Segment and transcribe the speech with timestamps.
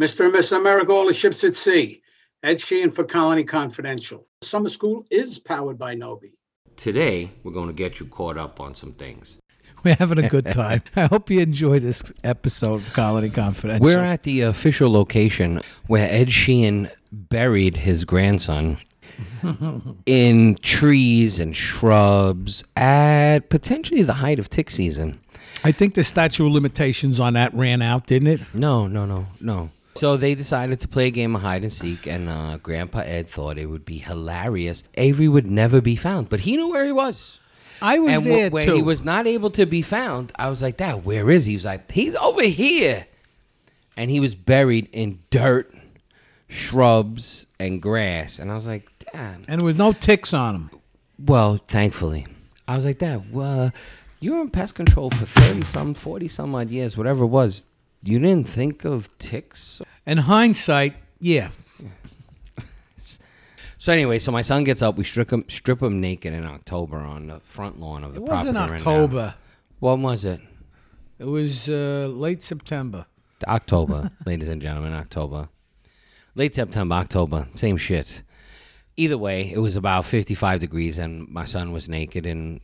[0.00, 0.24] Mr.
[0.24, 2.02] and Miss America, all the ships at sea.
[2.42, 4.26] Ed Sheehan for Colony Confidential.
[4.42, 6.32] Summer school is powered by Nobi.
[6.76, 9.40] Today, we're going to get you caught up on some things.
[9.84, 10.82] We're having a good time.
[10.96, 13.84] I hope you enjoy this episode of Colony Confidential.
[13.84, 18.78] We're at the official location where Ed Sheehan buried his grandson
[20.06, 25.20] in trees and shrubs at potentially the height of tick season.
[25.62, 28.42] I think the statute of limitations on that ran out, didn't it?
[28.52, 29.70] No, no, no, no.
[29.96, 33.28] So they decided to play a game of hide and seek, and uh, Grandpa Ed
[33.28, 34.82] thought it would be hilarious.
[34.94, 37.38] Avery would never be found, but he knew where he was.
[37.80, 38.74] I was and wh- there when too.
[38.76, 41.56] he was not able to be found, I was like, "Dad, where is he?" He
[41.56, 43.06] was like, "He's over here,"
[43.96, 45.72] and he was buried in dirt,
[46.48, 48.38] shrubs, and grass.
[48.38, 50.70] And I was like, "Dad." and there was no ticks on him.
[51.18, 52.26] Well, thankfully,
[52.66, 53.72] I was like, "Dad, well,
[54.20, 57.64] you were in pest control for thirty some, forty some odd years, whatever it was.
[58.04, 61.48] You didn't think of ticks?" In hindsight, yeah.
[63.78, 64.96] So anyway, so my son gets up.
[64.96, 68.22] We strip him, strip him naked in October on the front lawn of the It
[68.22, 68.90] wasn't property right now.
[68.92, 69.34] October.
[69.78, 70.40] When was it?
[71.18, 73.04] It was uh, late September.
[73.46, 75.50] October, ladies and gentlemen, October.
[76.34, 78.22] Late September, October, same shit.
[78.96, 82.60] Either way, it was about 55 degrees, and my son was naked in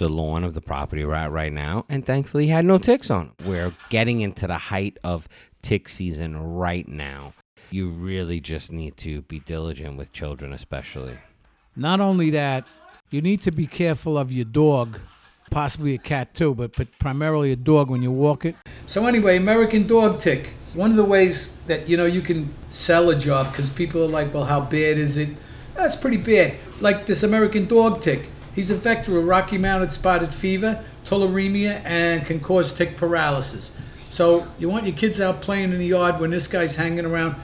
[0.00, 3.32] the lawn of the property right right now, and thankfully had no ticks on him.
[3.44, 5.28] We're getting into the height of
[5.60, 7.34] tick season right now.
[7.70, 11.18] You really just need to be diligent with children, especially.
[11.76, 12.66] Not only that,
[13.10, 14.98] you need to be careful of your dog,
[15.50, 18.56] possibly a cat too, but, but primarily a dog when you walk it.
[18.86, 20.54] So anyway, American dog tick.
[20.72, 24.08] One of the ways that you know you can sell a job because people are
[24.08, 25.28] like, well, how bad is it?
[25.74, 26.54] That's pretty bad.
[26.80, 28.30] Like this American dog tick.
[28.54, 33.76] He's a vector of Rocky Mountain spotted fever, tularemia, and can cause tick paralysis.
[34.08, 37.36] So you want your kids out playing in the yard when this guy's hanging around.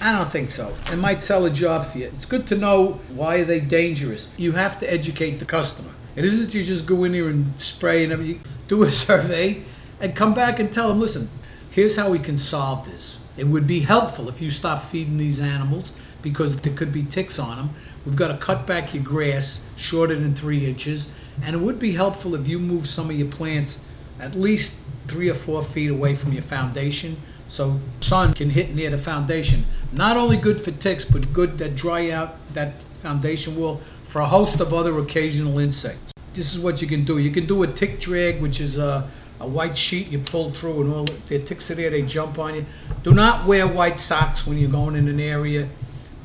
[0.00, 0.74] I don't think so.
[0.92, 2.06] It might sell a job for you.
[2.06, 4.34] It's good to know why are they dangerous.
[4.38, 5.92] You have to educate the customer.
[6.16, 8.42] It isn't you just go in here and spray and everything.
[8.68, 9.62] Do a survey
[10.00, 11.28] and come back and tell them, listen,
[11.70, 13.20] here's how we can solve this.
[13.36, 17.38] It would be helpful if you stop feeding these animals because there could be ticks
[17.38, 17.70] on them.
[18.06, 21.10] We've got to cut back your grass shorter than three inches.
[21.42, 23.84] And it would be helpful if you move some of your plants
[24.20, 27.16] at least three or four feet away from your foundation
[27.48, 29.64] so sun can hit near the foundation.
[29.92, 34.26] Not only good for ticks, but good that dry out that foundation wall for a
[34.26, 36.12] host of other occasional insects.
[36.32, 37.18] This is what you can do.
[37.18, 39.08] You can do a tick drag, which is a,
[39.44, 41.90] a white sheet you pull through, and all the ticks are there.
[41.90, 42.66] They jump on you.
[43.02, 45.68] Do not wear white socks when you're going in an area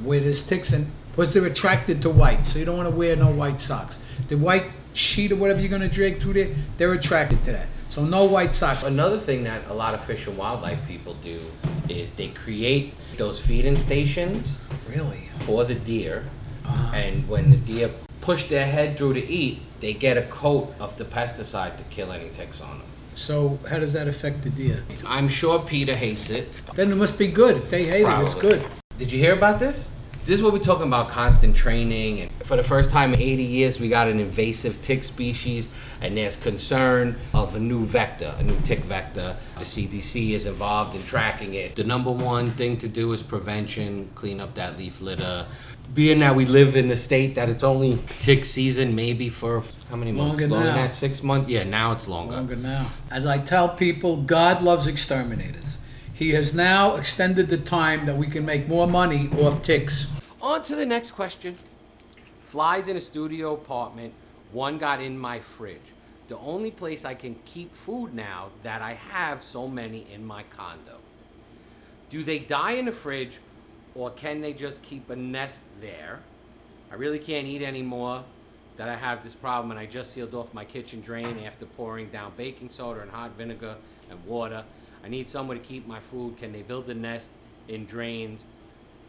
[0.03, 3.15] where there's ticks, and because they're attracted to white, so you don't want to wear
[3.15, 3.99] no white socks.
[4.29, 7.67] The white sheet or whatever you're going to drag through there, they're attracted to that.
[7.89, 8.83] So no white socks.
[8.83, 11.39] Another thing that a lot of fish and wildlife people do
[11.89, 15.29] is they create those feeding stations Really?
[15.39, 16.25] for the deer,
[16.63, 16.95] uh-huh.
[16.95, 17.89] and when the deer
[18.21, 22.11] push their head through to eat, they get a coat of the pesticide to kill
[22.11, 22.87] any ticks on them.
[23.15, 24.83] So how does that affect the deer?
[25.05, 26.47] I'm sure PETA hates it.
[26.75, 27.57] Then it must be good.
[27.57, 28.59] If they hate it, it's Probably.
[28.59, 28.65] good.
[28.97, 29.91] Did you hear about this?
[30.25, 32.21] This is what we're talking about constant training.
[32.21, 35.69] And for the first time in 80 years, we got an invasive tick species,
[36.01, 39.35] and there's concern of a new vector, a new tick vector.
[39.57, 41.75] The CDC is involved in tracking it.
[41.75, 45.47] The number one thing to do is prevention, clean up that leaf litter.
[45.95, 49.95] Being that we live in a state that it's only tick season, maybe for how
[49.95, 50.41] many months?
[50.41, 50.75] Longer than now.
[50.75, 50.93] that?
[50.93, 51.49] Six months?
[51.49, 52.35] Yeah, now it's longer.
[52.35, 52.91] Longer now.
[53.09, 55.78] As I tell people, God loves exterminators.
[56.19, 60.11] He has now extended the time that we can make more money off ticks.
[60.41, 61.57] On to the next question.
[62.41, 64.13] Flies in a studio apartment.
[64.51, 65.93] One got in my fridge.
[66.27, 70.43] The only place I can keep food now that I have so many in my
[70.43, 70.97] condo.
[72.09, 73.37] Do they die in the fridge
[73.95, 76.19] or can they just keep a nest there?
[76.91, 78.25] I really can't eat anymore
[78.75, 82.09] that I have this problem and I just sealed off my kitchen drain after pouring
[82.09, 83.77] down baking soda and hot vinegar
[84.11, 84.65] and water.
[85.03, 86.37] I need somewhere to keep my food.
[86.37, 87.29] Can they build a nest
[87.67, 88.45] in drains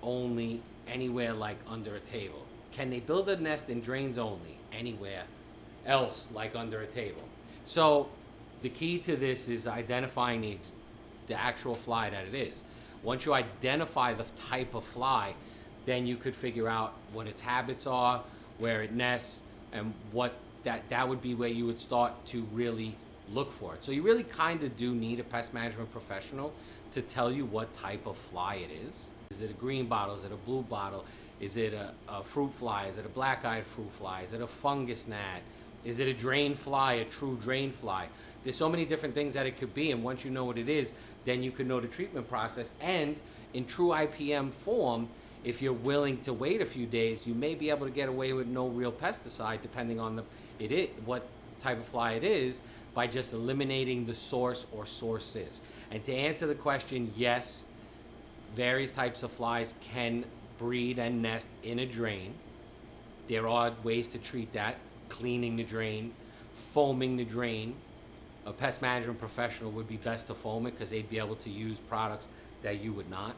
[0.02, 2.46] only anywhere like under a table?
[2.72, 5.24] Can they build a nest in drains only anywhere
[5.86, 7.22] else like under a table?
[7.64, 8.08] So
[8.62, 10.58] the key to this is identifying the,
[11.26, 12.62] the actual fly that it is.
[13.02, 15.34] Once you identify the type of fly,
[15.86, 18.22] then you could figure out what its habits are,
[18.58, 19.40] where it nests,
[19.72, 20.34] and what
[20.64, 22.94] that that would be where you would start to really
[23.32, 23.84] look for it.
[23.84, 26.52] So you really kind of do need a pest management professional
[26.92, 29.10] to tell you what type of fly it is.
[29.30, 30.16] Is it a green bottle?
[30.16, 31.04] Is it a blue bottle?
[31.40, 32.86] Is it a, a fruit fly?
[32.86, 34.22] Is it a black-eyed fruit fly?
[34.22, 35.42] Is it a fungus gnat?
[35.84, 38.08] Is it a drain fly, a true drain fly?
[38.44, 40.68] There's so many different things that it could be, and once you know what it
[40.68, 40.92] is,
[41.24, 42.72] then you can know the treatment process.
[42.80, 43.16] And
[43.54, 45.08] in true IPM form,
[45.42, 48.34] if you're willing to wait a few days, you may be able to get away
[48.34, 50.24] with no real pesticide, depending on the
[50.58, 51.26] it is what
[51.60, 52.60] type of fly it is,
[52.94, 55.60] by just eliminating the source or sources.
[55.90, 57.64] And to answer the question, yes,
[58.54, 60.24] various types of flies can
[60.58, 62.34] breed and nest in a drain.
[63.28, 64.76] There are ways to treat that:
[65.08, 66.12] cleaning the drain,
[66.54, 67.74] foaming the drain.
[68.46, 71.50] A pest management professional would be best to foam it because they'd be able to
[71.50, 72.26] use products
[72.62, 73.34] that you would not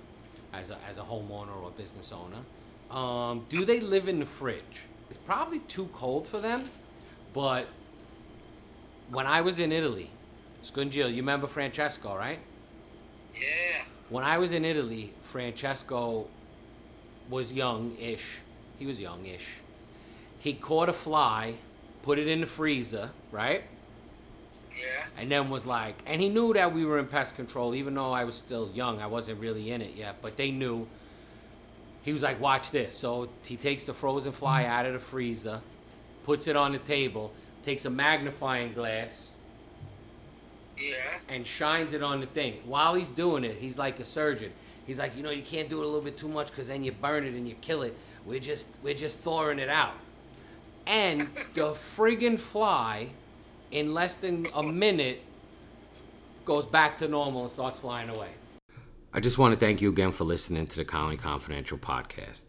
[0.53, 2.43] as a, as a homeowner or a business owner.
[2.97, 4.87] Um, do they live in the fridge?
[5.11, 6.65] It's probably too cold for them,
[7.35, 7.67] but
[9.13, 10.11] when I was in Italy,
[10.65, 12.39] Scungil, you remember Francesco, right?
[13.35, 13.85] Yeah.
[14.09, 16.27] When I was in Italy, Francesco
[17.29, 18.25] was young-ish.
[18.79, 19.47] He was young-ish.
[20.39, 21.55] He caught a fly,
[22.03, 23.65] put it in the freezer, right?
[24.81, 25.05] Yeah.
[25.19, 28.13] and then was like, and he knew that we were in pest control, even though
[28.13, 29.01] I was still young.
[29.01, 30.89] I wasn't really in it yet, but they knew.
[32.03, 32.97] He was like, watch this.
[32.97, 34.73] So he takes the frozen fly mm-hmm.
[34.73, 35.61] out of the freezer,
[36.25, 37.33] puts it on the table,
[37.65, 39.35] takes a magnifying glass,
[40.79, 40.95] Yeah.
[41.29, 42.61] and shines it on the thing.
[42.65, 44.53] While he's doing it, he's like a surgeon.
[44.87, 46.83] He's like, you know, you can't do it a little bit too much because then
[46.83, 47.97] you burn it and you kill it.
[48.27, 49.95] We're just, we're just thawing it out.
[50.87, 51.21] And
[51.55, 53.11] the friggin' fly,
[53.71, 55.23] in less than a minute,
[56.45, 58.31] goes back to normal and starts flying away.
[59.15, 62.45] I just want to thank you again for listening to the Colony Confidential podcast.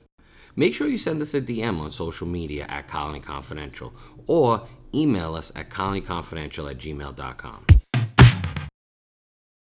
[0.56, 3.94] Make sure you send us a DM on social media at Colony Confidential
[4.28, 7.66] or email us at colonyconfidential at gmail.com.